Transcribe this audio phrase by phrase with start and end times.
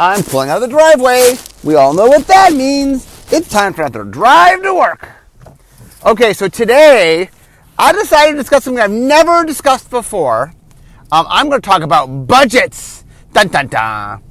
[0.00, 1.34] I'm pulling out of the driveway.
[1.62, 3.04] We all know what that means.
[3.30, 5.06] It's time for another drive to work.
[6.06, 7.28] Okay, so today
[7.78, 10.54] I decided to discuss something I've never discussed before.
[11.12, 13.04] Um, I'm going to talk about budgets.
[13.34, 14.22] Dun dun dun.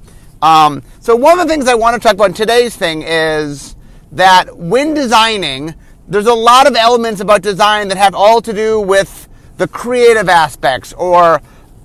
[0.42, 3.76] Um, so one of the things I want to talk about in today's thing is
[4.12, 5.76] that when designing,
[6.08, 10.30] there's a lot of elements about design that have all to do with the creative
[10.30, 11.44] aspects or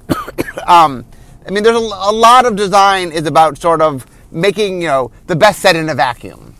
[0.66, 1.04] um,
[1.46, 5.12] I mean, there's a, a, lot of design is about sort of making, you know,
[5.26, 6.54] the best set in a vacuum.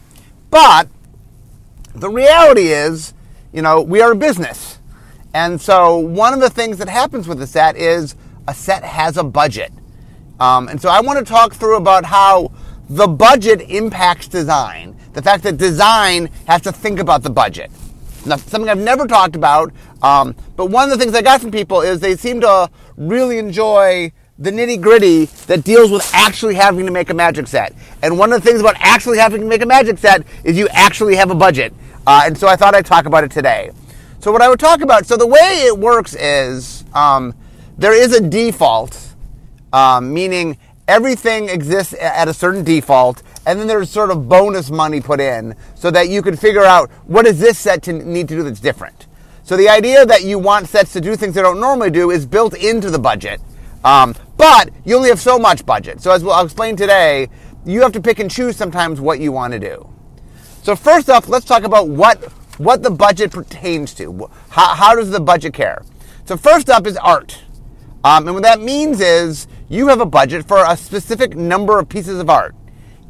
[0.51, 0.89] But
[1.95, 3.15] the reality is,
[3.53, 4.79] you know, we are a business.
[5.33, 8.15] And so one of the things that happens with a set is
[8.47, 9.73] a set has a budget.
[10.39, 12.53] Um, and so I want to talk through about how
[12.89, 14.97] the budget impacts design.
[15.15, 17.71] The fact that design has to think about the budget.
[18.27, 19.73] Now, something I've never talked about,
[20.03, 23.39] um, but one of the things I got from people is they seem to really
[23.39, 27.73] enjoy the nitty gritty that deals with actually having to make a magic set.
[28.03, 30.69] And one of the things about actually having to make a magic set is you
[30.71, 31.73] actually have a budget.
[32.05, 33.71] Uh, and so I thought I'd talk about it today.
[34.19, 37.33] So what I would talk about, so the way it works is um,
[37.79, 39.15] there is a default,
[39.73, 45.01] um, meaning everything exists at a certain default, and then there's sort of bonus money
[45.01, 48.35] put in so that you can figure out what does this set to need to
[48.35, 49.07] do that's different.
[49.45, 52.27] So the idea that you want sets to do things they don't normally do is
[52.27, 53.41] built into the budget.
[53.85, 56.01] Um, but you only have so much budget.
[56.01, 57.29] So as I'll explain today,
[57.65, 59.89] you have to pick and choose sometimes what you want to do.
[60.63, 62.23] So first off, let's talk about what
[62.59, 64.31] what the budget pertains to.
[64.49, 65.83] How, how does the budget care?
[66.25, 67.43] So first up is art.
[68.05, 71.89] Um, and what that means is you have a budget for a specific number of
[71.89, 72.55] pieces of art.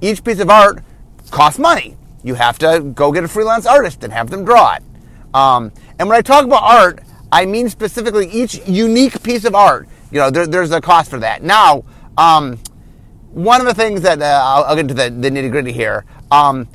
[0.01, 0.83] Each piece of art
[1.31, 1.97] costs money.
[2.23, 4.83] You have to go get a freelance artist and have them draw it.
[5.35, 9.89] Um, and when I talk about art, I mean specifically each unique piece of art
[10.15, 11.43] you know, there, there's a cost for that.
[11.43, 11.85] Now,
[12.17, 12.61] um,
[13.33, 16.05] one of the things that uh, I'll, I'll, get into the, the nitty gritty here.
[16.31, 16.69] Um,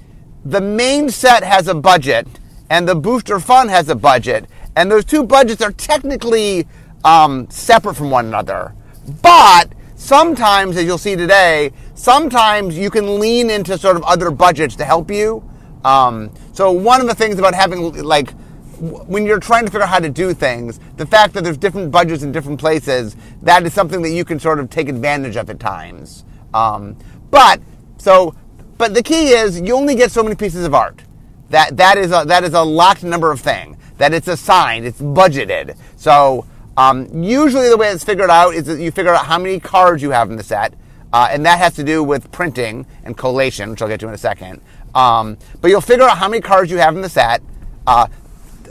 [0.44, 2.28] the main set has a budget,
[2.70, 6.68] and the booster fund has a budget, and those two budgets are technically
[7.06, 8.76] um, separate from one another.
[9.22, 14.76] But sometimes, as you'll see today, sometimes you can lean into sort of other budgets
[14.76, 15.50] to help you.
[15.86, 18.34] Um, so one of the things about having like
[18.80, 21.92] when you're trying to figure out how to do things, the fact that there's different
[21.92, 25.50] budgets in different places, that is something that you can sort of take advantage of
[25.50, 26.24] at times.
[26.54, 26.98] Um,
[27.30, 27.62] but
[27.98, 28.36] so,
[28.78, 31.02] but the key is you only get so many pieces of art.
[31.50, 33.78] That that is a that is a locked number of thing.
[33.98, 34.86] That it's assigned.
[34.86, 35.78] It's budgeted.
[35.98, 36.46] So
[36.78, 40.02] um, usually the way it's figured out is that you figure out how many cards
[40.02, 40.74] you have in the set,
[41.12, 44.14] uh, and that has to do with printing and collation, which I'll get to in
[44.14, 44.62] a second.
[44.96, 47.42] Um, but you'll figure out how many cards you have in the set.
[47.86, 48.08] Uh,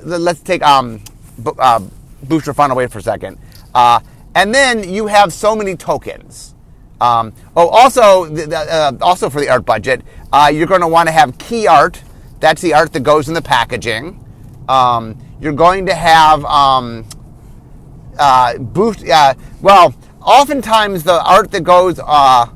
[0.05, 1.03] let's take um,
[1.59, 1.81] uh,
[2.25, 3.39] Booster Fun away for a second.
[3.75, 4.01] Uh,
[4.35, 6.55] and then you have so many tokens.
[7.01, 11.13] Um, oh, also, uh, also for the art budget, uh, you're going to want to
[11.13, 12.03] have key art.
[12.41, 14.25] That's the art that goes in the packaging.
[14.69, 17.07] Um, you're going to have um,
[18.19, 19.09] uh, boost.
[19.09, 22.47] Uh, well, oftentimes the art that goes uh,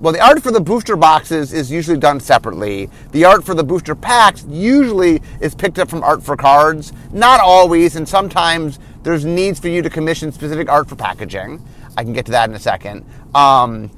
[0.00, 2.90] well, the art for the booster boxes is usually done separately.
[3.12, 6.92] The art for the booster packs usually is picked up from art for cards.
[7.12, 11.64] Not always, and sometimes there's needs for you to commission specific art for packaging.
[11.96, 13.06] I can get to that in a second.
[13.34, 13.90] Um,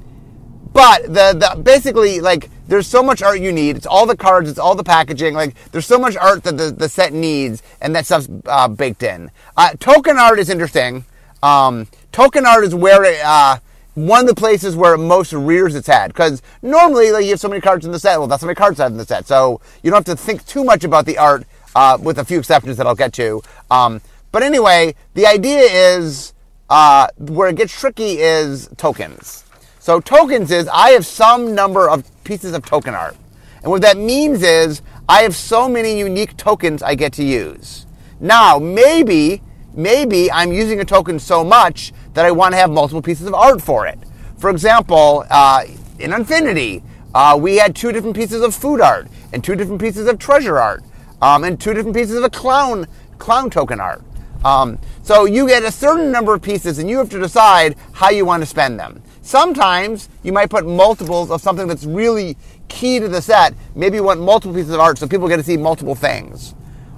[0.71, 3.77] but the, the basically like there's so much art you need.
[3.77, 5.33] It's all the cards, it's all the packaging.
[5.33, 9.01] Like there's so much art that the, the set needs, and that stuff's uh, baked
[9.01, 9.31] in.
[9.55, 11.05] Uh, token art is interesting.
[11.41, 13.57] Um, token art is where it, uh,
[13.97, 16.09] one of the places where it most rears its head.
[16.09, 18.19] Because normally, like, you have so many cards in the set.
[18.19, 19.25] Well, that's how many cards I have in the set.
[19.25, 22.37] So you don't have to think too much about the art, uh, with a few
[22.37, 23.41] exceptions that I'll get to.
[23.71, 23.99] Um,
[24.31, 26.33] but anyway, the idea is
[26.69, 29.45] uh, where it gets tricky is tokens.
[29.79, 33.15] So tokens is I have some number of pieces of token art.
[33.63, 37.87] And what that means is I have so many unique tokens I get to use.
[38.19, 39.41] Now, maybe,
[39.73, 43.35] maybe I'm using a token so much that I want to have multiple pieces of
[43.35, 43.99] art for it.
[44.39, 45.65] For example, uh,
[45.99, 46.81] in Unfinity,
[47.13, 50.57] uh, we had two different pieces of food art and two different pieces of treasure
[50.57, 50.83] art
[51.21, 52.87] um, and two different pieces of a clown
[53.19, 54.01] clown token art.
[54.43, 58.09] Um, so you get a certain number of pieces and you have to decide how
[58.09, 59.03] you want to spend them.
[59.21, 62.35] Sometimes you might put multiples of something that's really
[62.67, 63.53] key to the set.
[63.75, 66.55] Maybe you want multiple pieces of art so people get to see multiple things.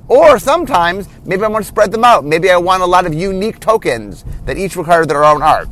[0.10, 2.26] Or sometimes, maybe I want to spread them out.
[2.26, 5.70] Maybe I want a lot of unique tokens that each require their own art.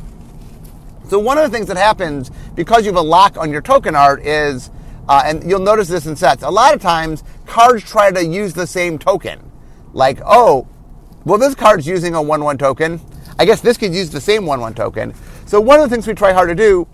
[1.08, 3.96] So one of the things that happens because you have a lock on your token
[3.96, 4.70] art is,
[5.08, 8.52] uh, and you'll notice this in sets, a lot of times cards try to use
[8.52, 9.40] the same token.
[9.92, 10.68] Like, oh,
[11.24, 13.00] well, this card's using a 1 1 token.
[13.38, 15.14] I guess this could use the same 1 1 token.
[15.46, 16.86] So one of the things we try hard to do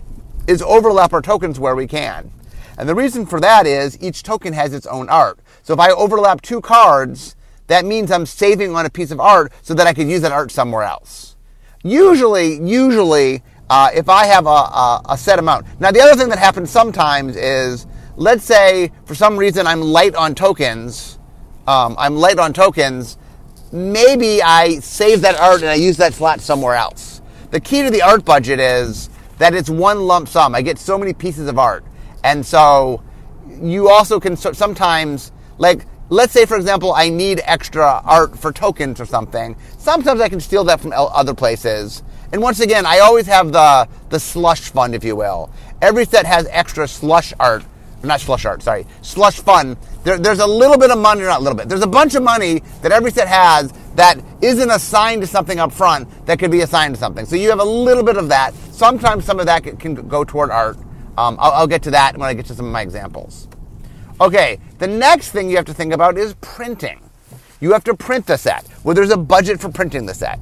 [0.47, 2.31] is overlap our tokens where we can.
[2.77, 5.39] And the reason for that is each token has its own art.
[5.63, 7.34] So if I overlap two cards,
[7.67, 10.31] that means I'm saving on a piece of art so that I could use that
[10.31, 11.35] art somewhere else.
[11.83, 15.65] Usually, usually, uh, if I have a, a, a set amount.
[15.79, 20.15] Now, the other thing that happens sometimes is, let's say for some reason I'm light
[20.15, 21.19] on tokens.
[21.67, 23.17] Um, I'm light on tokens.
[23.71, 27.21] Maybe I save that art and I use that slot somewhere else.
[27.51, 30.55] The key to the art budget is that it's one lump sum.
[30.55, 31.83] I get so many pieces of art.
[32.23, 33.03] And so
[33.61, 38.99] you also can sometimes, like, let's say, for example, I need extra art for tokens
[38.99, 39.55] or something.
[39.77, 42.03] Sometimes I can steal that from other places.
[42.31, 45.49] And once again, I always have the, the slush fund, if you will.
[45.81, 47.63] Every set has extra slush art,
[48.03, 49.77] not slush art, sorry, slush fund.
[50.03, 52.23] There, there's a little bit of money, not a little bit, there's a bunch of
[52.23, 56.61] money that every set has that isn't assigned to something up front that could be
[56.61, 57.25] assigned to something.
[57.25, 58.53] So you have a little bit of that.
[58.71, 60.77] Sometimes some of that can go toward art.
[61.17, 63.47] Um, I'll, I'll get to that when I get to some of my examples.
[64.21, 67.01] Okay, the next thing you have to think about is printing.
[67.59, 68.65] You have to print the set.
[68.83, 70.39] Well, there's a budget for printing the set.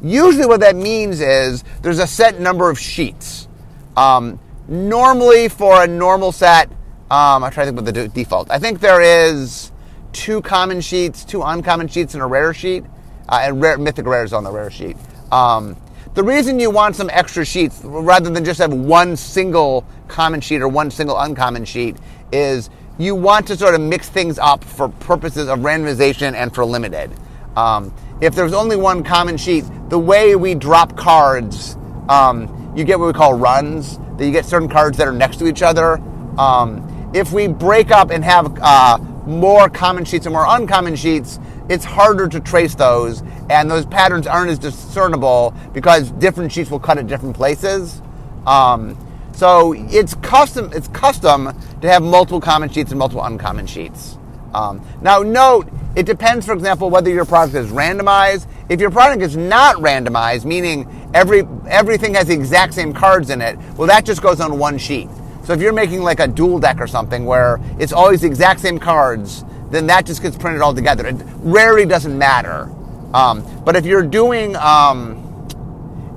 [0.00, 3.48] Usually, what that means is there's a set number of sheets.
[3.96, 4.38] Um,
[4.68, 6.70] normally, for a normal set,
[7.10, 8.50] um, I'm trying to think about the default.
[8.50, 9.72] I think there is
[10.12, 12.84] two common sheets, two uncommon sheets, and a rare sheet.
[13.28, 14.96] Uh, and rare, mythic rares on the rare sheet.
[15.32, 15.76] Um,
[16.14, 20.62] the reason you want some extra sheets rather than just have one single common sheet
[20.62, 21.96] or one single uncommon sheet
[22.32, 26.64] is you want to sort of mix things up for purposes of randomization and for
[26.64, 27.10] limited.
[27.56, 31.76] Um, if there's only one common sheet, the way we drop cards,
[32.08, 33.98] um, you get what we call runs.
[34.16, 36.00] That you get certain cards that are next to each other.
[36.38, 41.38] Um, if we break up and have uh, more common sheets and more uncommon sheets,
[41.68, 46.78] it's harder to trace those, and those patterns aren't as discernible because different sheets will
[46.78, 48.00] cut at different places.
[48.46, 48.96] Um,
[49.36, 50.70] so it's custom.
[50.72, 51.52] It's custom
[51.82, 54.16] to have multiple common sheets and multiple uncommon sheets.
[54.54, 58.46] Um, now, note it depends, for example, whether your product is randomized.
[58.70, 63.42] If your product is not randomized, meaning every everything has the exact same cards in
[63.42, 65.08] it, well, that just goes on one sheet.
[65.44, 68.60] So if you're making like a dual deck or something where it's always the exact
[68.60, 71.06] same cards, then that just gets printed all together.
[71.06, 72.72] It rarely doesn't matter.
[73.12, 75.22] Um, but if you're doing um,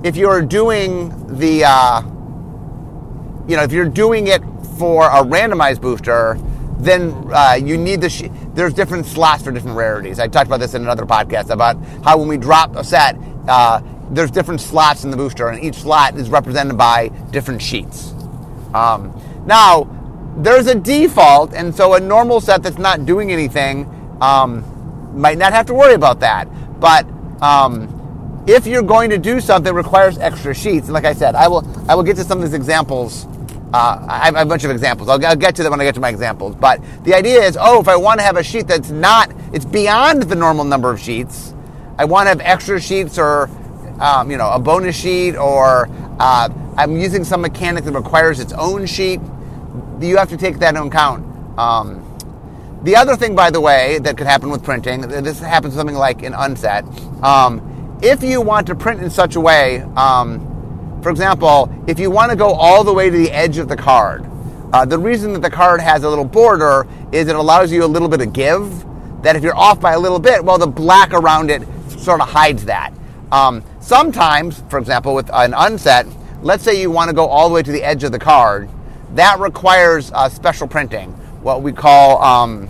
[0.05, 2.01] if you're doing the uh,
[3.49, 4.43] you know, if you're doing it
[4.77, 6.37] for a randomized booster,
[6.77, 8.09] then uh, you need the.
[8.09, 10.19] Sh- there's different slots for different rarities.
[10.19, 13.17] I talked about this in another podcast about how when we drop a set,
[13.47, 13.81] uh,
[14.11, 18.13] there's different slots in the booster, and each slot is represented by different sheets.
[18.73, 19.89] Um, now,
[20.37, 23.89] there's a default, and so a normal set that's not doing anything
[24.21, 24.63] um,
[25.19, 26.47] might not have to worry about that.
[26.79, 27.07] But
[27.41, 31.33] um, if you're going to do something that requires extra sheets, and like I said,
[31.33, 33.25] I will I will get to some of these examples
[33.73, 35.09] uh, I have a bunch of examples.
[35.09, 36.55] I'll, I'll, get to them when I get to my examples.
[36.55, 39.65] But the idea is, oh, if I want to have a sheet that's not, it's
[39.65, 41.53] beyond the normal number of sheets.
[41.97, 43.49] I want to have extra sheets or,
[43.99, 45.87] um, you know, a bonus sheet or
[46.19, 49.19] uh, I'm using some mechanic that requires its own sheet.
[49.99, 51.25] You have to take that into account.
[51.59, 52.05] Um,
[52.83, 56.23] the other thing, by the way, that could happen with printing, this happens something like
[56.23, 56.85] in unset.
[57.21, 60.48] Um, if you want to print in such a way, um,
[61.01, 63.77] for example, if you want to go all the way to the edge of the
[63.77, 64.25] card,
[64.73, 67.87] uh, the reason that the card has a little border is it allows you a
[67.87, 68.85] little bit of give.
[69.23, 72.29] That if you're off by a little bit, well, the black around it sort of
[72.29, 72.93] hides that.
[73.31, 76.05] Um, sometimes, for example, with an unset,
[76.41, 78.69] let's say you want to go all the way to the edge of the card,
[79.15, 82.69] that requires uh, special printing, what we call, um,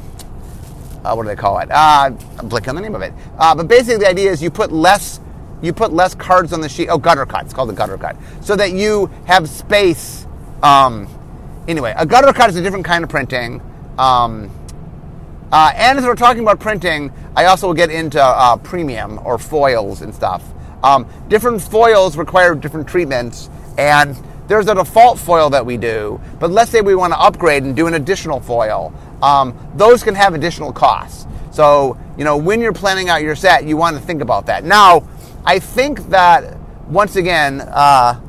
[1.04, 1.70] uh, what do they call it?
[1.70, 3.14] Uh, I'm blanking on the name of it.
[3.38, 5.20] Uh, but basically, the idea is you put less
[5.62, 6.88] you put less cards on the sheet.
[6.90, 7.46] Oh, gutter cut.
[7.46, 8.16] It's called a gutter cut.
[8.42, 10.26] So that you have space.
[10.64, 11.08] Um,
[11.68, 13.62] anyway, a gutter cut is a different kind of printing.
[13.98, 14.52] Um,
[15.52, 19.38] uh, and as we're talking about printing, I also will get into uh, premium or
[19.38, 20.44] foils and stuff.
[20.84, 24.16] Um, different foils require different treatments, and
[24.48, 26.22] there's a default foil that we do.
[26.40, 28.94] But let's say we want to upgrade and do an additional foil.
[29.22, 31.26] Um, those can have additional costs.
[31.52, 34.64] So, you know, when you're planning out your set, you want to think about that.
[34.64, 35.08] Now,
[35.46, 38.20] I think that once again, uh,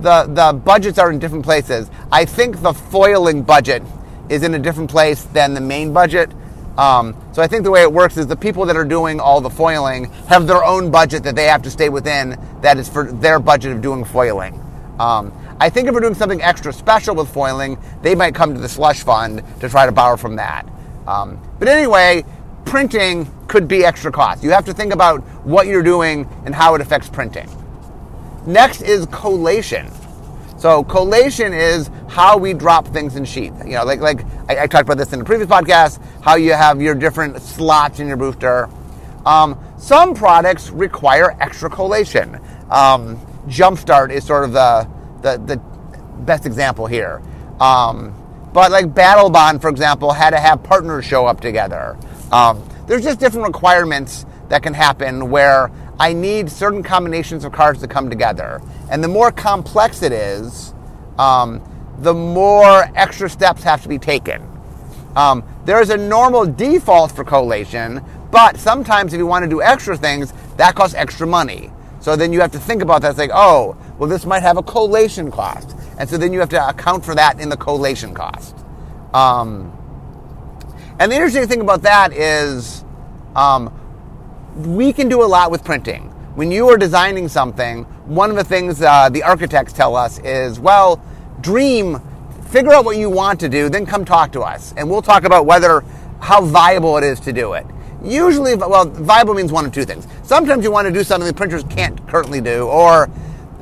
[0.00, 1.90] the the budgets are in different places.
[2.12, 3.82] I think the foiling budget
[4.28, 6.30] is in a different place than the main budget.
[6.76, 9.40] Um, so I think the way it works is the people that are doing all
[9.40, 12.38] the foiling have their own budget that they have to stay within.
[12.60, 14.60] That is for their budget of doing foiling.
[14.98, 18.60] Um, I think if we're doing something extra special with foiling, they might come to
[18.60, 20.68] the slush fund to try to borrow from that.
[21.06, 22.24] Um, but anyway,
[22.66, 24.42] printing could be extra cost.
[24.42, 27.48] You have to think about what you're doing and how it affects printing.
[28.46, 29.90] Next is collation.
[30.58, 33.52] So collation is how we drop things in sheet.
[33.64, 36.52] You know, like like I, I talked about this in the previous podcast, how you
[36.52, 38.68] have your different slots in your booster.
[39.26, 42.40] Um, some products require extra collation.
[42.70, 43.18] Um,
[43.48, 44.88] Jumpstart is sort of the,
[45.22, 45.56] the, the
[46.22, 47.20] best example here.
[47.60, 48.14] Um,
[48.52, 51.98] but like Battlebond, for example, had to have partners show up together.
[52.32, 57.80] Um, there's just different requirements that can happen where I need certain combinations of cards
[57.80, 58.60] to come together.
[58.90, 60.74] And the more complex it is,
[61.18, 61.62] um,
[61.98, 64.42] the more extra steps have to be taken.
[65.16, 69.96] Um, there's a normal default for collation, but sometimes if you want to do extra
[69.96, 71.70] things, that costs extra money.
[72.00, 73.10] So then you have to think about that.
[73.10, 75.74] It's like, oh, well, this might have a collation cost.
[75.98, 78.54] And so then you have to account for that in the collation cost.
[79.14, 79.72] Um,
[80.98, 82.84] and the interesting thing about that is
[83.34, 83.72] um,
[84.56, 86.04] we can do a lot with printing.
[86.36, 90.58] When you are designing something, one of the things uh, the architects tell us is,
[90.58, 91.02] well,
[91.40, 92.00] dream,
[92.48, 94.72] figure out what you want to do, then come talk to us.
[94.76, 95.82] And we'll talk about whether,
[96.20, 97.66] how viable it is to do it.
[98.02, 100.06] Usually, well, viable means one of two things.
[100.22, 103.10] Sometimes you want to do something the printers can't currently do, or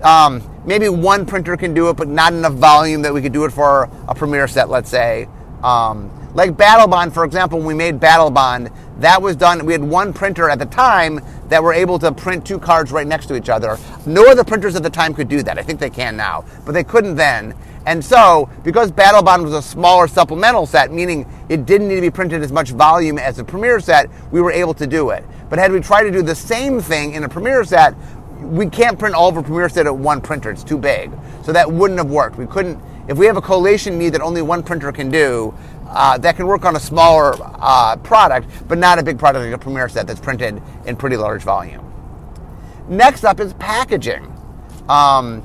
[0.03, 3.45] um, maybe one printer can do it, but not enough volume that we could do
[3.45, 5.29] it for a Premiere set, let's say.
[5.63, 9.65] Um, like Battlebond, for example, when we made Battlebond, that was done.
[9.65, 13.07] We had one printer at the time that were able to print two cards right
[13.07, 13.79] next to each other.
[14.07, 15.59] No other printers at the time could do that.
[15.59, 17.55] I think they can now, but they couldn't then.
[17.87, 22.11] And so, because Battlebond was a smaller supplemental set, meaning it didn't need to be
[22.11, 25.25] printed as much volume as a Premiere set, we were able to do it.
[25.51, 27.95] But had we tried to do the same thing in a Premiere set,
[28.41, 30.51] we can't print all of a Premiere set at one printer.
[30.51, 31.13] It's too big.
[31.45, 32.39] So that wouldn't have worked.
[32.39, 35.55] We couldn't, if we have a collation need that only one printer can do,
[35.87, 39.55] uh, that can work on a smaller uh, product, but not a big product like
[39.55, 41.91] a Premiere set that's printed in pretty large volume.
[42.89, 44.31] Next up is packaging.
[44.89, 45.43] Um,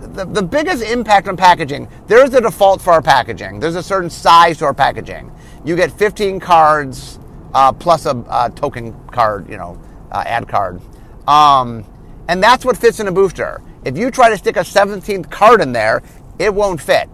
[0.00, 3.60] the, the biggest impact on packaging, there's a default for our packaging.
[3.60, 5.32] There's a certain size to our packaging.
[5.64, 7.18] You get 15 cards
[7.54, 9.80] uh, plus a, a, token card, you know,
[10.12, 10.80] uh, ad card.
[11.26, 11.84] Um,
[12.28, 13.62] and that's what fits in a booster.
[13.84, 16.02] If you try to stick a 17th card in there,
[16.38, 17.08] it won't fit.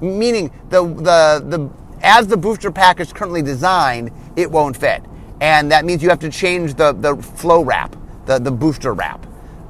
[0.00, 1.70] Meaning the, the, the,
[2.02, 5.02] as the booster pack is currently designed, it won't fit.
[5.40, 9.26] And that means you have to change the, the flow wrap, the, the booster wrap.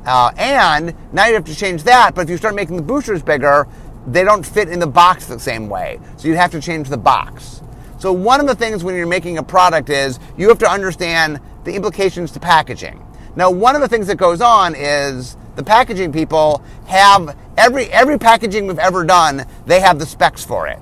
[0.07, 3.23] Uh, and now you have to change that, but if you start making the boosters
[3.23, 3.69] bigger,
[4.07, 6.01] they don't fit in the box the same way.
[6.17, 7.63] So you have to change the box.
[7.99, 11.41] So one of the things when you're making a product is you have to understand
[11.65, 13.05] the implications to packaging.
[13.37, 18.19] Now, one of the things that goes on is the packaging people have every every
[18.19, 20.79] packaging we've ever done, they have the specs for it.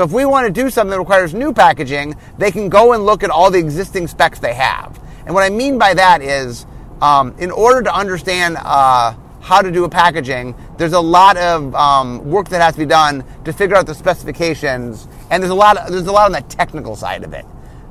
[0.00, 3.04] So if we want to do something that requires new packaging, they can go and
[3.04, 4.98] look at all the existing specs they have.
[5.26, 6.64] And what I mean by that is,
[7.02, 11.74] um, in order to understand uh, how to do a packaging, there's a lot of
[11.74, 15.54] um, work that has to be done to figure out the specifications, and there's a
[15.54, 15.76] lot.
[15.76, 17.44] Of, there's a lot on the technical side of it.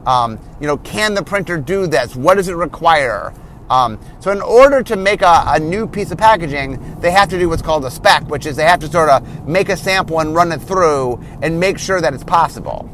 [0.07, 2.15] Um, you know, can the printer do this?
[2.15, 3.35] What does it require?
[3.69, 7.37] Um, so in order to make a, a, new piece of packaging, they have to
[7.37, 10.19] do what's called a spec, which is they have to sort of make a sample
[10.19, 12.89] and run it through and make sure that it's possible.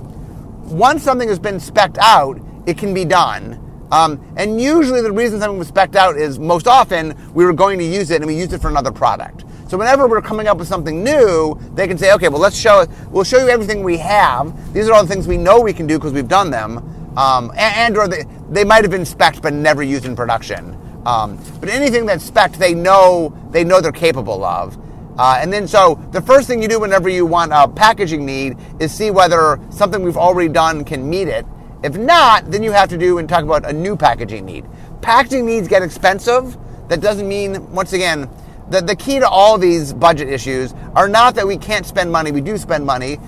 [0.66, 3.62] Once something has been specced out, it can be done.
[3.92, 7.80] Um, and usually the reason something was specced out is most often we were going
[7.80, 9.46] to use it and we used it for another product.
[9.68, 12.82] So whenever we're coming up with something new, they can say, okay, well let's show
[12.82, 12.90] it.
[13.10, 14.74] We'll show you everything we have.
[14.74, 16.95] These are all the things we know we can do because we've done them.
[17.18, 20.78] Um, and, and, or they, they might have been spec but never used in production.
[21.06, 24.78] Um, but anything that's spec, they know they know they're capable of.
[25.18, 28.58] Uh, and then so the first thing you do whenever you want a packaging need
[28.80, 31.46] is see whether something we've already done can meet it.
[31.84, 34.66] If not, then you have to do and talk about a new packaging need.
[35.02, 36.58] Packaging needs get expensive.
[36.90, 38.30] That doesn't mean, once again,
[38.70, 42.32] the, the key to all these budget issues are not that we can't spend money.
[42.32, 43.20] We do spend money.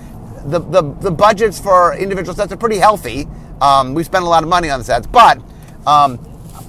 [0.44, 3.28] The, the, the budgets for individual sets are pretty healthy.
[3.60, 5.40] Um, we spend a lot of money on the sets, but
[5.86, 6.18] um,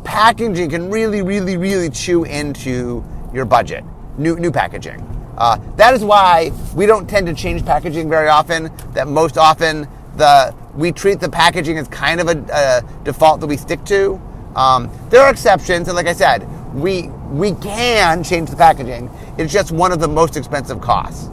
[0.04, 3.04] packaging can really, really, really chew into
[3.34, 3.84] your budget.
[4.18, 5.02] New, new packaging.
[5.38, 8.72] Uh, that is why we don't tend to change packaging very often.
[8.94, 13.48] That most often the we treat the packaging as kind of a, a default that
[13.48, 14.22] we stick to.
[14.56, 19.10] Um, there are exceptions, and like I said, we we can change the packaging.
[19.38, 21.28] It's just one of the most expensive costs.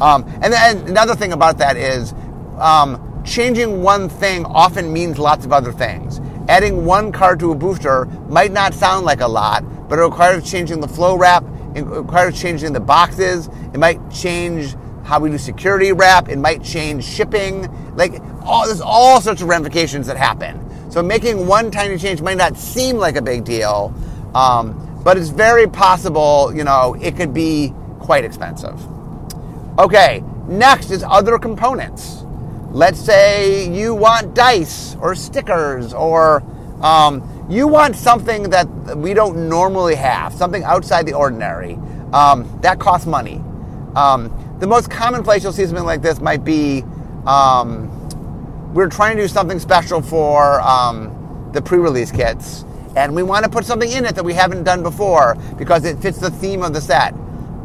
[0.00, 2.12] Um, and then another thing about that is
[2.58, 6.20] um, changing one thing often means lots of other things.
[6.48, 10.50] Adding one card to a booster might not sound like a lot, but it requires
[10.50, 11.44] changing the flow wrap,
[11.76, 16.62] it requires changing the boxes, it might change how we do security wrap, it might
[16.64, 17.68] change shipping.
[17.94, 20.66] Like all there's all sorts of ramifications that happen.
[20.90, 23.94] So making one tiny change might not seem like a big deal,
[24.34, 28.80] um, but it's very possible, you know, it could be quite expensive.
[29.78, 32.19] Okay, next is other components.
[32.72, 36.40] Let's say you want dice or stickers or
[36.80, 41.74] um, you want something that we don't normally have, something outside the ordinary.
[42.12, 43.42] Um, that costs money.
[43.96, 46.84] Um, the most common place you'll see something like this might be
[47.26, 47.88] um,
[48.72, 53.50] we're trying to do something special for um, the pre-release kits, and we want to
[53.50, 56.72] put something in it that we haven't done before because it fits the theme of
[56.72, 57.14] the set.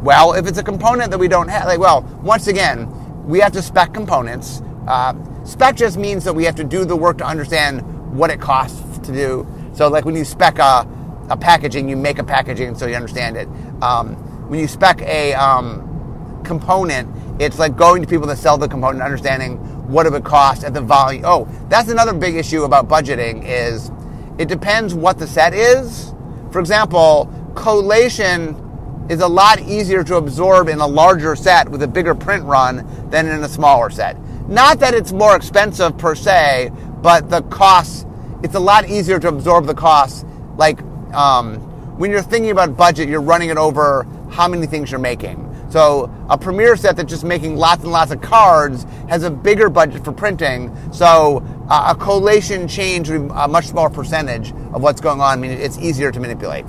[0.02, 2.88] Well, if it's a component that we don't have, like, well, once again,
[3.24, 4.62] we have to spec components.
[4.86, 5.14] Uh,
[5.44, 7.82] spec just means that we have to do the work to understand
[8.16, 9.46] what it costs to do.
[9.74, 10.88] So, like when you spec a,
[11.28, 13.48] a packaging, you make a packaging so you understand it.
[13.82, 14.14] Um,
[14.48, 19.02] when you spec a um, component, it's like going to people that sell the component,
[19.02, 21.24] understanding what it would cost at the volume.
[21.26, 23.90] Oh, that's another big issue about budgeting is
[24.38, 26.14] it depends what the set is.
[26.50, 28.62] For example, collation
[29.08, 32.86] is a lot easier to absorb in a larger set with a bigger print run
[33.10, 34.16] than in a smaller set.
[34.48, 36.70] Not that it's more expensive per se,
[37.02, 38.06] but the costs,
[38.42, 40.24] it's a lot easier to absorb the costs.
[40.56, 40.80] Like
[41.12, 41.56] um,
[41.98, 45.42] when you're thinking about budget, you're running it over how many things you're making.
[45.70, 49.68] So a Premiere set that's just making lots and lots of cards has a bigger
[49.68, 50.74] budget for printing.
[50.92, 55.38] So uh, a collation change would be a much smaller percentage of what's going on.
[55.38, 56.64] I mean, it's easier to manipulate.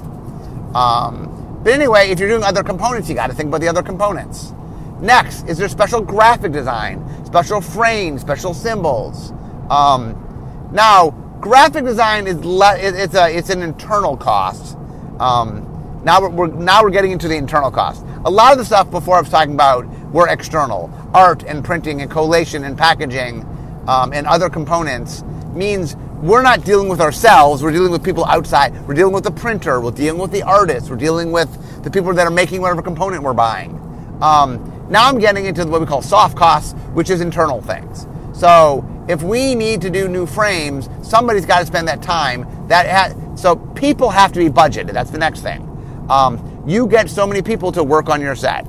[0.73, 3.83] Um, but anyway, if you're doing other components, you got to think about the other
[3.83, 4.53] components.
[4.99, 9.31] Next, is there special graphic design, special frames, special symbols?
[9.69, 14.75] Um, now, graphic design is le- it's a it's an internal cost.
[15.19, 18.03] Um, now we're, we're, now we're getting into the internal cost.
[18.25, 20.89] A lot of the stuff before I was talking about were external.
[21.13, 23.45] Art and printing and collation and packaging
[23.87, 27.61] um, and other components means we're not dealing with ourselves.
[27.61, 28.73] We're dealing with people outside.
[28.87, 29.79] We're dealing with the printer.
[29.79, 30.89] We're dealing with the artist.
[30.89, 33.75] We're dealing with the people that are making whatever component we're buying.
[34.21, 38.07] Um, now I'm getting into what we call soft costs, which is internal things.
[38.33, 42.45] So if we need to do new frames, somebody's got to spend that time.
[42.67, 44.93] That ha- so people have to be budgeted.
[44.93, 45.63] That's the next thing.
[46.09, 48.65] Um, you get so many people to work on your set,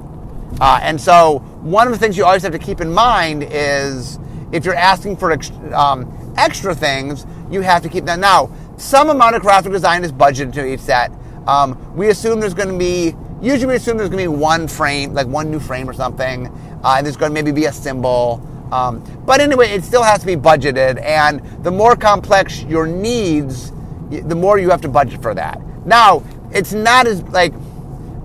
[0.61, 4.18] uh, and so one of the things you always have to keep in mind is
[4.52, 8.18] if you're asking for ex- um, extra things, you have to keep that.
[8.18, 11.11] Now, some amount of graphic design is budgeted to each set.
[11.46, 14.68] Um, we assume there's going to be usually we assume there's going to be one
[14.68, 16.46] frame, like one new frame or something,
[16.83, 18.42] uh, and there's going to maybe be a symbol.
[18.72, 23.72] Um, but anyway, it still has to be budgeted, and the more complex your needs,
[24.11, 25.61] the more you have to budget for that.
[25.87, 26.22] Now,
[26.53, 27.55] it's not as like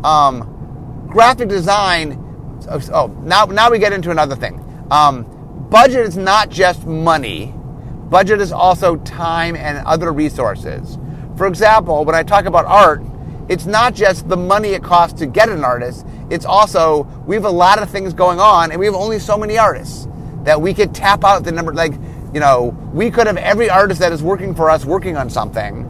[0.03, 2.19] um, graphic design.
[2.69, 4.59] Oh, now now we get into another thing.
[4.91, 5.23] Um,
[5.69, 7.53] budget is not just money.
[8.09, 10.97] Budget is also time and other resources.
[11.35, 13.01] For example, when I talk about art,
[13.49, 16.05] it's not just the money it costs to get an artist.
[16.29, 19.37] It's also we have a lot of things going on, and we have only so
[19.37, 20.07] many artists
[20.43, 21.73] that we could tap out the number.
[21.73, 21.93] Like
[22.33, 25.85] you know, we could have every artist that is working for us working on something,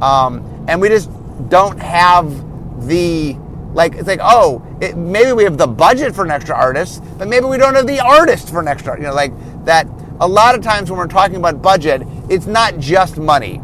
[0.00, 1.10] um, and we just
[1.48, 3.34] don't have the
[3.74, 3.94] like.
[3.94, 7.46] It's like oh, it, maybe we have the budget for an extra artist, but maybe
[7.46, 8.96] we don't have the artist for an extra.
[8.96, 9.32] You know, like
[9.64, 9.86] that.
[10.20, 13.60] A lot of times when we're talking about budget, it's not just money.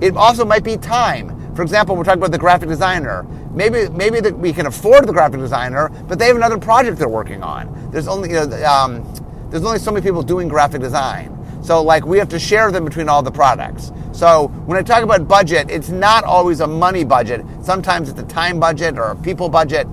[0.00, 1.31] It also might be time.
[1.54, 3.24] For example, we're talking about the graphic designer.
[3.52, 7.08] Maybe maybe the, we can afford the graphic designer, but they have another project they're
[7.08, 7.90] working on.
[7.90, 9.04] There's only you know, um,
[9.50, 11.38] there's only so many people doing graphic design.
[11.62, 13.92] So like we have to share them between all the products.
[14.12, 17.44] So when I talk about budget, it's not always a money budget.
[17.62, 19.86] Sometimes it's a time budget or a people budget.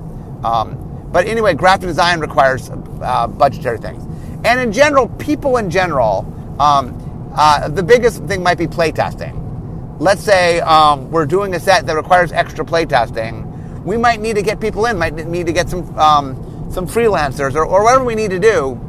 [0.43, 0.78] Um,
[1.12, 2.69] but anyway, graphic design requires
[3.02, 4.04] uh, budgetary things.
[4.45, 6.26] And in general, people in general,
[6.60, 6.95] um,
[7.36, 9.49] uh, the biggest thing might be playtesting
[10.00, 14.42] let's say um, we're doing a set that requires extra playtesting, we might need to
[14.42, 18.16] get people in, might need to get some um, some freelancers or, or whatever we
[18.16, 18.80] need to do.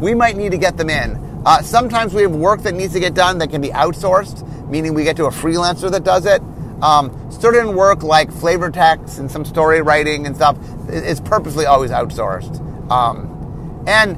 [0.00, 1.42] We might need to get them in.
[1.44, 4.94] Uh, sometimes we have work that needs to get done that can be outsourced, meaning
[4.94, 6.42] we get to a freelancer that does it.
[6.82, 10.56] Um, certain work like flavor text and some story writing and stuff
[10.88, 12.60] is purposely always outsourced.
[12.90, 14.16] Um, and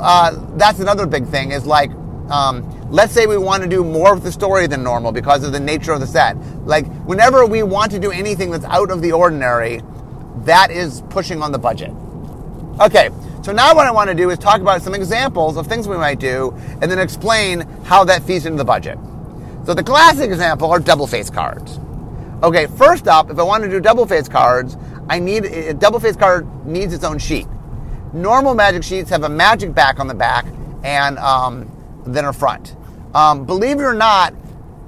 [0.00, 1.90] uh, that's another big thing is like
[2.30, 5.52] um, let's say we want to do more of the story than normal because of
[5.52, 6.36] the nature of the set.
[6.64, 9.82] Like, whenever we want to do anything that's out of the ordinary,
[10.44, 11.92] that is pushing on the budget.
[12.80, 13.10] Okay,
[13.42, 15.96] so now what I want to do is talk about some examples of things we
[15.96, 18.98] might do and then explain how that feeds into the budget.
[19.64, 21.80] So the classic example are double face cards.
[22.42, 24.76] Okay, first up, if I want to do double face cards,
[25.08, 27.46] I need a double face card needs its own sheet.
[28.12, 30.46] Normal magic sheets have a magic back on the back
[30.84, 31.70] and um,
[32.06, 32.76] then a front.
[33.14, 34.34] Um, believe it or not,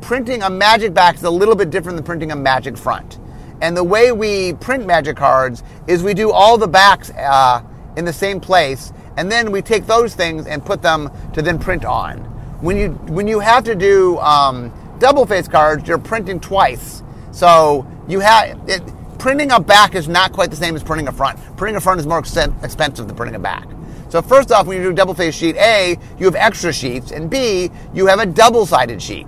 [0.00, 3.18] printing a magic back is a little bit different than printing a magic front.
[3.60, 7.62] And the way we print magic cards is we do all the backs uh,
[7.96, 11.58] in the same place, and then we take those things and put them to then
[11.58, 12.18] print on.
[12.60, 17.02] When you when you have to do um, double face cards, you're printing twice.
[17.32, 18.82] So you have it,
[19.18, 21.38] printing a back is not quite the same as printing a front.
[21.56, 23.66] Printing a front is more expensive than printing a back.
[24.08, 27.28] So first off, when you do double face sheet, A, you have extra sheets, and
[27.28, 29.26] B, you have a double-sided sheet.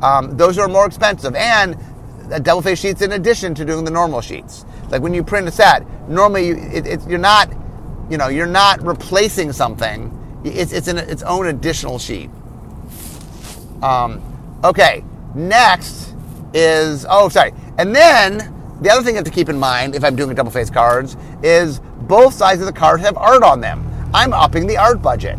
[0.00, 1.76] Um, those are more expensive, and
[2.30, 4.64] a double face sheets in addition to doing the normal sheets.
[4.88, 7.52] Like when you print a set, normally you, it, it, you're not,
[8.10, 10.18] you know, you're not replacing something.
[10.44, 12.30] It's it's in its own additional sheet.
[13.82, 14.20] Um,
[14.64, 16.14] okay, next
[16.52, 20.02] is oh sorry, and then the other thing you have to keep in mind if
[20.02, 23.91] I'm doing double face cards is both sides of the card have art on them.
[24.14, 25.38] I'm upping the art budget.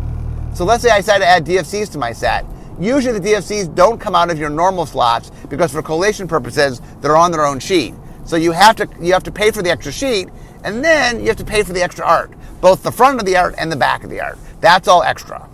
[0.54, 2.44] So let's say I decide to add DFCs to my set.
[2.80, 7.16] Usually the DFCs don't come out of your normal slots because for collation purposes, they're
[7.16, 7.94] on their own sheet.
[8.24, 10.28] So you have to you have to pay for the extra sheet,
[10.64, 13.36] and then you have to pay for the extra art, both the front of the
[13.36, 14.38] art and the back of the art.
[14.60, 15.48] That's all extra.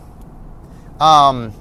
[1.00, 1.52] Um,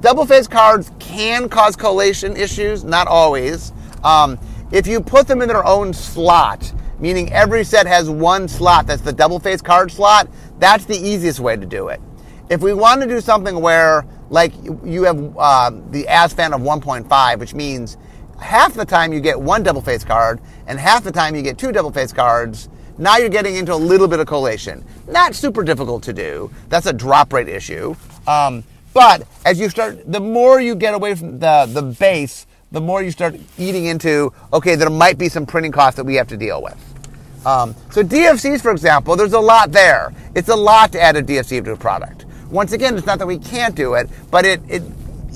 [0.00, 3.72] double face cards can cause collation issues, not always.
[4.02, 4.38] Um,
[4.72, 9.02] if you put them in their own slot, meaning every set has one slot that's
[9.02, 12.00] the double face card slot, that's the easiest way to do it.
[12.48, 17.38] If we want to do something where, like, you have uh, the ASFAN of 1.5,
[17.38, 17.98] which means
[18.40, 21.58] half the time you get one double face card and half the time you get
[21.58, 24.84] two double face cards, now you're getting into a little bit of collation.
[25.08, 26.52] Not super difficult to do.
[26.68, 27.96] That's a drop rate issue.
[28.28, 28.62] Um,
[28.92, 33.02] but as you start, the more you get away from the, the base, the more
[33.02, 36.36] you start eating into, okay, there might be some printing costs that we have to
[36.36, 37.46] deal with.
[37.46, 40.12] Um, so DFCs, for example, there's a lot there.
[40.34, 42.24] It's a lot to add a DFC to a product.
[42.50, 44.82] Once again, it's not that we can't do it, but it, it,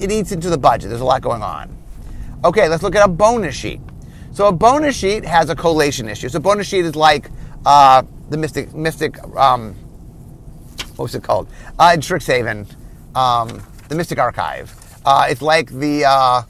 [0.00, 0.88] it eats into the budget.
[0.88, 1.76] There's a lot going on.
[2.44, 3.80] Okay, let's look at a bonus sheet.
[4.32, 6.28] So a bonus sheet has a collation issue.
[6.28, 7.30] So bonus sheet is like
[7.64, 9.74] uh, the Mystic, Mystic um,
[10.96, 11.48] what's it called?
[11.78, 12.66] Uh, in Strixhaven,
[13.14, 14.74] um, the Mystic Archive.
[15.04, 16.42] Uh, it's like the uh,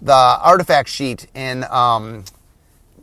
[0.00, 2.24] the artifact sheet in um,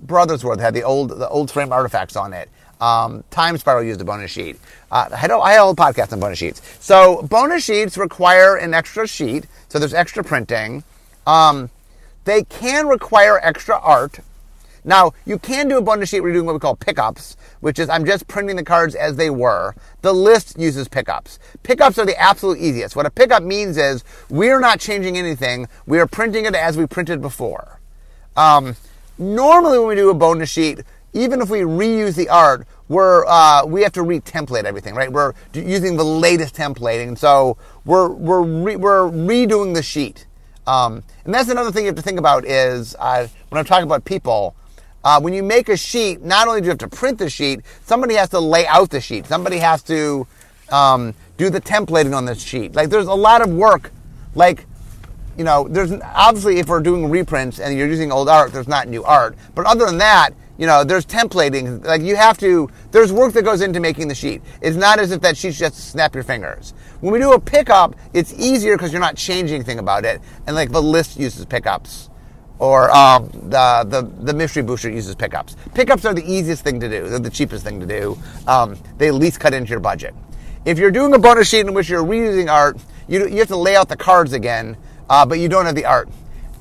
[0.02, 2.50] Brothers War that had the old the old frame artifacts on it.
[2.82, 4.60] Um, Time Spiral used a bonus sheet.
[4.92, 6.62] Uh, I, had, I had a podcast on bonus sheets.
[6.80, 10.84] So bonus sheets require an extra sheet, so there's extra printing.
[11.26, 11.70] Um,
[12.26, 14.20] they can require extra art.
[14.84, 17.80] Now, you can do a bonus sheet where you're doing what we call pickups, which
[17.80, 19.74] is I'm just printing the cards as they were.
[20.04, 21.40] The list uses pickups.
[21.64, 22.96] Pickups are the absolute easiest.
[22.96, 25.68] What a pickup means is we're not changing anything.
[25.88, 27.80] We are printing it as we printed before.
[28.38, 28.76] Um,
[29.18, 30.82] normally, when we do a bonus sheet,
[31.14, 35.12] even if we reuse the art, we're uh, we have to re-template everything, right?
[35.12, 40.28] We're using the latest templating, so we're we're re- we're redoing the sheet.
[40.68, 43.86] Um, and that's another thing you have to think about is uh, when I'm talking
[43.86, 44.56] about people.
[45.06, 47.62] Uh, when you make a sheet, not only do you have to print the sheet,
[47.84, 49.28] somebody has to lay out the sheet.
[49.28, 50.26] Somebody has to
[50.72, 52.74] um, do the templating on the sheet.
[52.74, 53.92] Like there's a lot of work.
[54.34, 54.66] Like
[55.38, 58.88] you know, there's obviously if we're doing reprints and you're using old art, there's not
[58.88, 59.38] new art.
[59.54, 61.86] But other than that, you know, there's templating.
[61.86, 64.42] Like you have to, there's work that goes into making the sheet.
[64.62, 66.74] It's not as if that sheet's just snap your fingers.
[67.02, 70.20] When we do a pickup, it's easier because you're not changing anything about it.
[70.48, 72.10] And like the list uses pickups
[72.60, 75.56] or um, the, the, the mystery booster uses pickups.
[75.74, 77.10] Pickups are the easiest thing to do.
[77.10, 78.18] They're the cheapest thing to do.
[78.48, 80.14] Um, they least cut into your budget.
[80.64, 83.58] If you're doing a bonus sheet in which you're reusing art, you, you have to
[83.58, 84.78] lay out the cards again,
[85.10, 86.10] uh, but you don't have the art.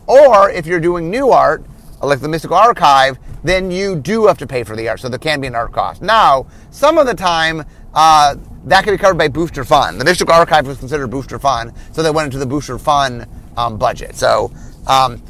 [0.06, 1.64] Or if you're doing new art,
[2.02, 5.00] like the Mystical Archive, then you do have to pay for the art.
[5.00, 6.02] So there can be an art cost.
[6.02, 9.98] Now, some of the time, uh, that can be covered by Booster Fun.
[9.98, 13.26] The Mystical Archive was considered Booster Fun, so they went into the Booster Fun
[13.56, 14.16] um, budget.
[14.16, 14.52] So
[14.86, 15.22] um,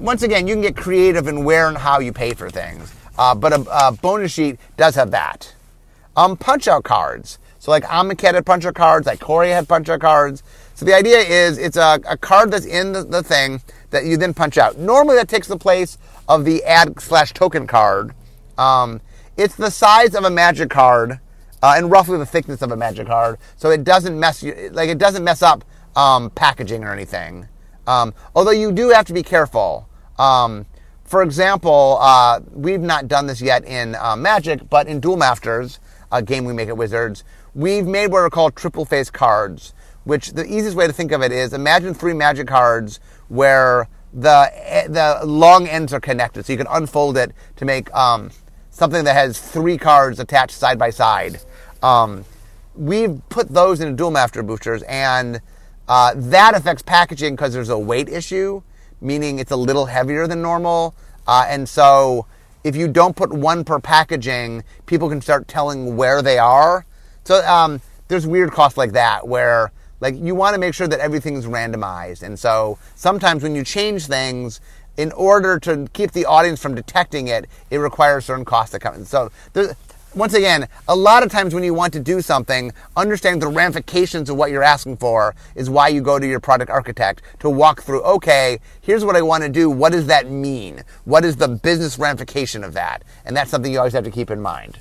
[0.00, 2.92] once again, you can get creative in where and how you pay for things.
[3.18, 5.54] Uh, but a, a, bonus sheet does have that.
[6.16, 7.38] Um, punch out cards.
[7.58, 10.42] So like Amonkhet had punch out cards, like Corey had punch out cards.
[10.74, 13.60] So the idea is it's a, a card that's in the, the, thing
[13.90, 14.78] that you then punch out.
[14.78, 18.14] Normally that takes the place of the add slash token card.
[18.56, 19.00] Um,
[19.36, 21.18] it's the size of a magic card
[21.62, 24.88] uh, and roughly the thickness of a magic card, so it doesn't mess you like
[24.88, 25.64] it doesn't mess up
[25.96, 27.48] um, packaging or anything.
[27.88, 29.88] Um, although you do have to be careful.
[30.18, 30.66] Um,
[31.04, 35.80] for example, uh, we've not done this yet in uh, Magic, but in Duel Masters,
[36.12, 37.24] a game we make at Wizards,
[37.54, 39.72] we've made what are called triple face cards.
[40.04, 44.50] Which the easiest way to think of it is imagine three Magic cards where the
[44.88, 48.30] the long ends are connected, so you can unfold it to make um,
[48.70, 51.40] something that has three cards attached side by side.
[51.82, 52.24] Um,
[52.74, 55.40] we've put those in Duel Master boosters, and
[55.88, 58.62] uh, that affects packaging because there's a weight issue,
[59.00, 60.94] meaning it's a little heavier than normal.
[61.26, 62.26] Uh, and so
[62.64, 66.84] if you don't put one per packaging, people can start telling where they are.
[67.24, 71.00] So um, there's weird costs like that where like you want to make sure that
[71.00, 72.22] everything's randomized.
[72.22, 74.60] And so sometimes when you change things,
[74.98, 78.96] in order to keep the audience from detecting it, it requires certain costs to come
[78.96, 79.04] in.
[79.04, 79.30] So
[80.18, 84.28] once again, a lot of times when you want to do something, understanding the ramifications
[84.28, 87.82] of what you're asking for is why you go to your product architect to walk
[87.82, 89.70] through, okay, here's what I want to do.
[89.70, 90.82] What does that mean?
[91.04, 93.04] What is the business ramification of that?
[93.24, 94.80] And that's something you always have to keep in mind.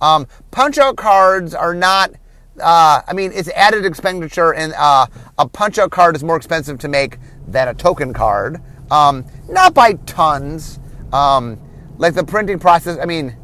[0.00, 2.12] Um, punch out cards are not,
[2.58, 5.06] uh, I mean, it's added expenditure, and uh,
[5.38, 8.62] a punch out card is more expensive to make than a token card.
[8.90, 10.80] Um, not by tons.
[11.12, 11.60] Um,
[11.98, 13.36] like the printing process, I mean,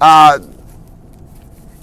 [0.00, 0.38] uh,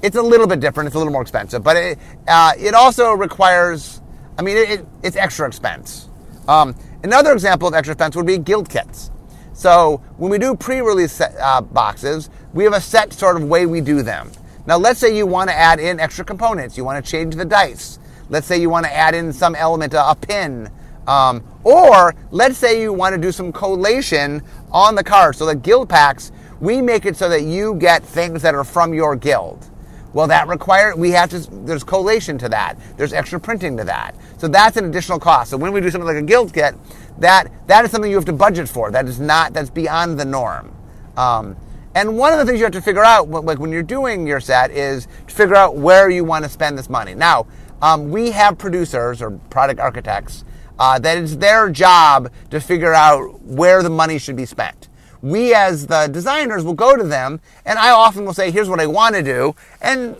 [0.02, 0.88] it's a little bit different.
[0.88, 4.02] It's a little more expensive, but it, uh, it also requires,
[4.38, 6.10] I mean, it, it, it's extra expense.
[6.48, 9.12] Um, another example of extra expense would be guild kits.
[9.54, 13.82] So when we do pre-release uh, boxes, we have a set sort of way we
[13.82, 14.32] do them.
[14.66, 16.78] Now, let's say you want to add in extra components.
[16.78, 18.00] You want to change the dice.
[18.30, 20.70] Let's say you want to add in some element, a, a pin,
[21.08, 25.36] um, or let's say you want to do some collation on the card.
[25.36, 28.94] So the guild packs, we make it so that you get things that are from
[28.94, 29.68] your guild.
[30.14, 32.78] Well, that requires, we have to, there's collation to that.
[32.98, 34.16] There's extra printing to that.
[34.38, 35.52] So that's an additional cost.
[35.52, 36.76] So when we do something like a guild kit,
[37.20, 38.92] that, that is something you have to budget for.
[38.92, 40.76] That is not, that's beyond the norm.
[41.16, 41.56] Um,
[41.96, 44.40] and one of the things you have to figure out, like when you're doing your
[44.40, 47.14] set, is to figure out where you want to spend this money.
[47.14, 47.48] Now,
[47.82, 50.44] um, we have producers or product architects
[50.80, 54.88] uh, that it's their job to figure out where the money should be spent
[55.22, 58.80] we as the designers will go to them and I often will say, here's what
[58.80, 59.56] I want to do.
[59.82, 60.16] And,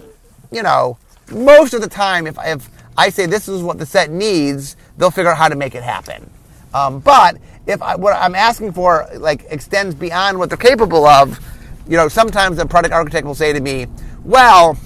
[0.52, 0.98] you know,
[1.32, 5.12] most of the time, if, if I say this is what the set needs, they'll
[5.12, 6.30] figure out how to make it happen.
[6.74, 7.38] Um, but
[7.68, 11.40] if I, what I'm asking for like extends beyond what they're capable of,
[11.88, 13.88] you know, sometimes the product architect will say to me,
[14.24, 14.78] well,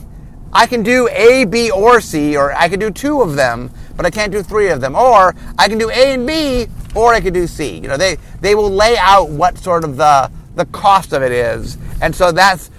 [0.54, 4.06] I can do A, B, or C, or I can do two of them, but
[4.06, 4.96] I can't do three of them.
[4.96, 7.76] Or I can do A and B, or I could do C.
[7.76, 11.32] You know, they, they will lay out what sort of the, the cost of it
[11.32, 11.78] is.
[12.02, 12.70] And so that's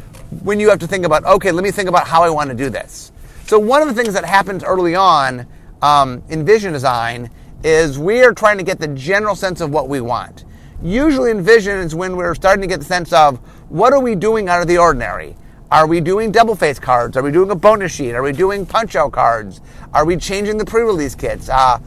[0.42, 2.56] when you have to think about, okay, let me think about how I want to
[2.56, 3.12] do this.
[3.46, 5.46] So one of the things that happens early on
[5.82, 7.30] um, in vision design
[7.62, 10.44] is we are trying to get the general sense of what we want.
[10.82, 13.38] Usually in vision is when we're starting to get the sense of
[13.70, 15.36] what are we doing out of the ordinary?
[15.70, 17.16] Are we doing double face cards?
[17.16, 18.12] Are we doing a bonus sheet?
[18.12, 19.60] Are we doing punch out cards?
[19.92, 21.48] Are we changing the pre-release kits?
[21.48, 21.78] Uh,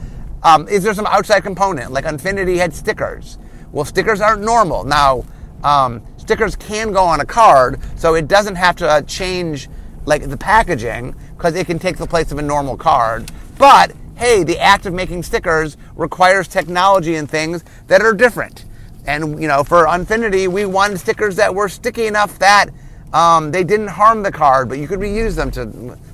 [0.43, 1.91] um, is there some outside component?
[1.91, 3.37] Like Unfinity had stickers.
[3.71, 4.83] Well, stickers aren't normal.
[4.83, 5.25] Now,
[5.63, 9.69] um, stickers can go on a card, so it doesn't have to uh, change
[10.05, 13.31] like the packaging because it can take the place of a normal card.
[13.57, 18.65] But hey, the act of making stickers requires technology and things that are different.
[19.05, 22.69] And you know, for Unfinity, we wanted stickers that were sticky enough that
[23.13, 25.65] um, they didn't harm the card, but you could reuse them to.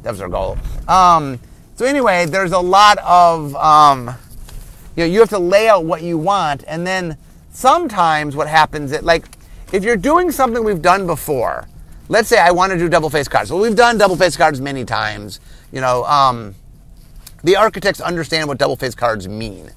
[0.03, 0.57] That was our goal.
[0.87, 1.39] Um,
[1.75, 4.15] so anyway, there's a lot of, um,
[4.95, 7.17] you know, you have to lay out what you want, and then
[7.51, 9.25] sometimes what happens is like,
[9.73, 11.67] if you're doing something we've done before,
[12.07, 13.51] let's say I want to do double face cards.
[13.51, 15.39] Well, we've done double face cards many times.
[15.71, 16.55] You know, um,
[17.43, 19.69] the architects understand what double face cards mean.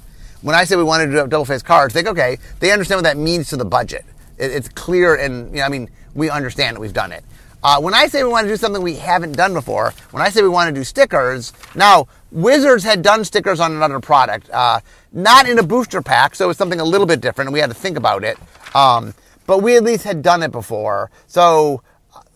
[0.42, 3.04] When I say we want to do double face cards, think, okay, they understand what
[3.04, 4.04] that means to the budget.
[4.36, 6.80] It, it's clear, and you know, I mean, we understand it.
[6.80, 7.24] We've done it.
[7.62, 10.28] Uh, when I say we want to do something we haven't done before, when I
[10.28, 14.80] say we want to do stickers, now Wizards had done stickers on another product, uh,
[15.12, 17.58] not in a booster pack, so it was something a little bit different, and we
[17.58, 18.38] had to think about it.
[18.74, 19.12] Um,
[19.46, 21.10] but we at least had done it before.
[21.26, 21.82] So,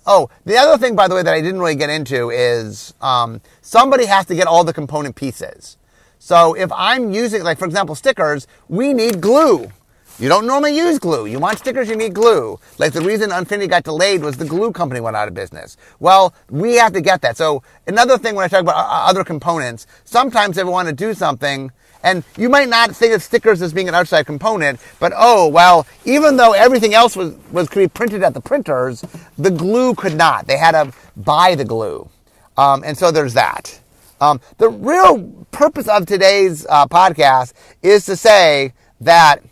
[0.07, 3.41] oh, the other thing, by the way, that I didn't really get into is um,
[3.61, 5.77] somebody has to get all the component pieces.
[6.19, 9.71] So if I'm using, like for example, stickers, we need glue.
[10.19, 11.27] You don't normally use glue.
[11.27, 12.59] You want stickers, you need glue.
[12.79, 15.77] Like the reason Unfinity got delayed was the glue company went out of business.
[16.01, 17.37] Well, we have to get that.
[17.37, 21.73] So another thing when I talk about other components, sometimes I want to do something,
[22.05, 25.87] and you might not think of stickers as being an outside component, but oh, well,
[26.05, 29.05] even though everything else was, was could be printed at the printers,
[29.39, 30.47] the glue could not.
[30.47, 32.09] They had to buy the glue.
[32.57, 33.81] Um, and so there's that.
[34.21, 39.43] Um, the real purpose of today's uh, podcast is to say that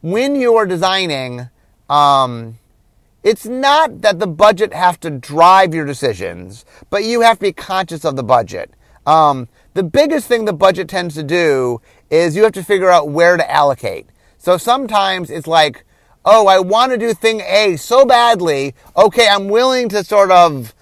[0.00, 1.48] when you are designing,
[1.88, 2.58] um,
[3.22, 7.52] it's not that the budget have to drive your decisions, but you have to be
[7.52, 8.72] conscious of the budget.
[9.06, 13.08] Um, the biggest thing the budget tends to do is you have to figure out
[13.08, 14.06] where to allocate.
[14.38, 15.84] So sometimes it's like,
[16.24, 18.74] oh, I want to do thing A so badly.
[18.96, 20.74] Okay, I'm willing to sort of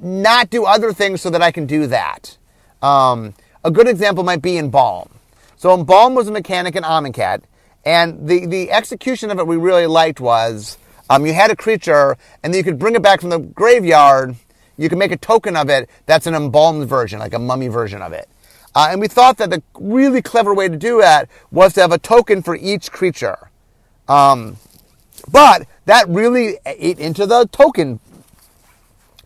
[0.00, 2.38] not do other things so that I can do that.
[2.80, 5.10] Um, a good example might be Embalm.
[5.56, 7.42] So Embalm was a mechanic in Amonkhet,
[7.88, 10.76] And the, the execution of it we really liked was
[11.08, 14.36] um, you had a creature, and then you could bring it back from the graveyard.
[14.76, 18.02] You could make a token of it that's an embalmed version, like a mummy version
[18.02, 18.28] of it.
[18.74, 21.90] Uh, and we thought that the really clever way to do that was to have
[21.90, 23.50] a token for each creature.
[24.06, 24.58] Um,
[25.32, 28.00] but that really ate into the token,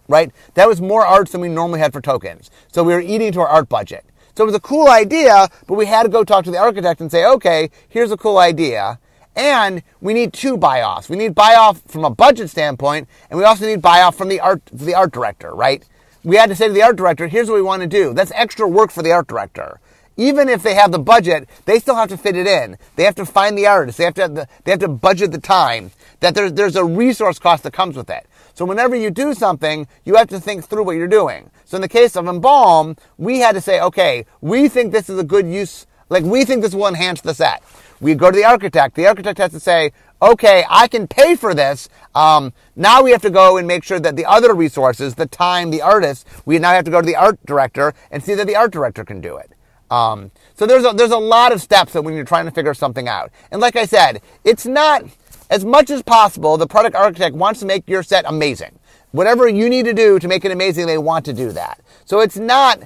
[0.07, 0.31] right?
[0.55, 2.49] That was more art than we normally had for tokens.
[2.71, 4.05] So we were eating into our art budget.
[4.35, 7.01] So it was a cool idea, but we had to go talk to the architect
[7.01, 8.99] and say, okay, here's a cool idea.
[9.37, 11.09] And we need two buy offs.
[11.09, 14.29] We need buy off from a budget standpoint, and we also need buy off from
[14.29, 15.85] the art, the art director, right?
[16.25, 18.15] We had to say to the art director, here's what we want to do.
[18.15, 19.81] That's extra work for the art director.
[20.17, 22.77] Even if they have the budget, they still have to fit it in.
[22.97, 23.99] They have to find the artist.
[23.99, 25.91] They have to, have the, they have to budget the time.
[26.21, 28.27] That there's, there's a resource cost that comes with it.
[28.55, 31.51] So whenever you do something, you have to think through what you're doing.
[31.65, 35.19] So in the case of Embalm, we had to say, okay, we think this is
[35.19, 37.63] a good use, like we think this will enhance the set.
[38.01, 38.97] We go to the architect.
[38.97, 41.89] The architect has to say, okay, I can pay for this.
[42.15, 45.71] Um, now we have to go and make sure that the other resources, the time,
[45.71, 48.57] the artist, we now have to go to the art director and see that the
[48.57, 49.53] art director can do it.
[49.91, 52.73] Um, so there's a, there's a lot of steps that when you're trying to figure
[52.73, 53.31] something out.
[53.51, 55.05] And like I said, it's not
[55.53, 56.57] as much as possible.
[56.57, 58.79] The product architect wants to make your set amazing
[59.13, 61.81] whatever you need to do to make it amazing, they want to do that.
[62.05, 62.83] So it's not,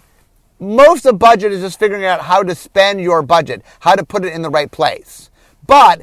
[0.60, 4.24] most of budget is just figuring out how to spend your budget, how to put
[4.24, 5.30] it in the right place.
[5.66, 6.02] But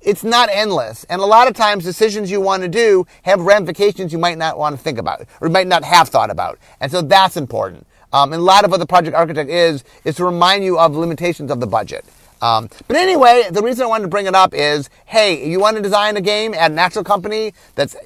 [0.00, 1.04] it's not endless.
[1.04, 4.56] And a lot of times decisions you want to do have ramifications you might not
[4.56, 6.58] want to think about or might not have thought about.
[6.80, 7.86] And so that's important.
[8.12, 10.94] Um, and a lot of what the project architect is, is to remind you of
[10.94, 12.04] limitations of the budget.
[12.42, 15.76] Um, but anyway, the reason I wanted to bring it up is, hey, you want
[15.76, 17.96] to design a game at an actual company that's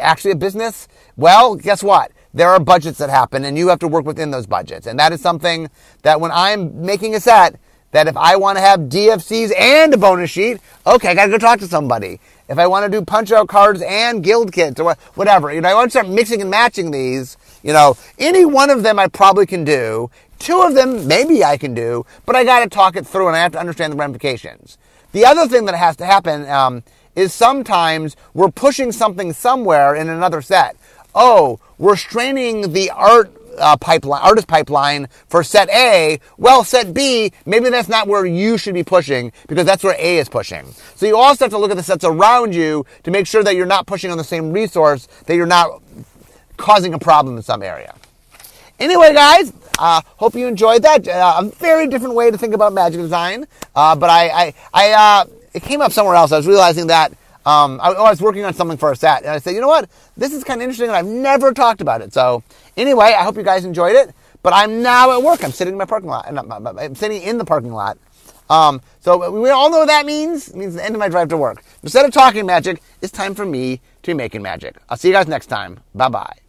[0.00, 0.88] actually a business?
[1.16, 2.12] Well, guess what?
[2.34, 4.86] There are budgets that happen and you have to work within those budgets.
[4.86, 5.70] And that is something
[6.02, 7.58] that when I'm making a set,
[7.92, 11.38] that if I want to have DFCs and a bonus sheet, okay, I gotta go
[11.38, 12.20] talk to somebody.
[12.48, 15.68] If I want to do punch out cards and guild kits or whatever, you know,
[15.68, 19.08] I want to start mixing and matching these, you know, any one of them I
[19.08, 20.08] probably can do.
[20.38, 23.40] Two of them maybe I can do, but I gotta talk it through and I
[23.40, 24.78] have to understand the ramifications.
[25.12, 26.84] The other thing that has to happen um,
[27.16, 30.76] is sometimes we're pushing something somewhere in another set
[31.16, 36.20] oh, we're straining the art uh, pipeline, artist pipeline for set A.
[36.36, 40.18] Well, set B, maybe that's not where you should be pushing because that's where A
[40.18, 40.66] is pushing.
[40.94, 43.56] So you also have to look at the sets around you to make sure that
[43.56, 45.82] you're not pushing on the same resource, that you're not
[46.56, 47.94] causing a problem in some area.
[48.78, 51.06] Anyway, guys, uh, hope you enjoyed that.
[51.08, 54.90] Uh, a very different way to think about magic design, uh, but I, I, I
[54.92, 56.32] uh, it came up somewhere else.
[56.32, 57.12] I was realizing that
[57.46, 59.68] um, I, I, was working on something for a set, and I said, you know
[59.68, 59.88] what?
[60.16, 62.12] This is kind of interesting, and I've never talked about it.
[62.12, 62.42] So,
[62.76, 64.14] anyway, I hope you guys enjoyed it.
[64.42, 65.42] But I'm now at work.
[65.42, 66.26] I'm sitting in my parking lot.
[66.28, 67.98] I'm sitting in the parking lot.
[68.48, 70.50] Um, so we all know what that means.
[70.50, 71.64] It means the end of my drive to work.
[71.82, 74.76] Instead of talking magic, it's time for me to be making magic.
[74.88, 75.80] I'll see you guys next time.
[75.94, 76.45] Bye bye.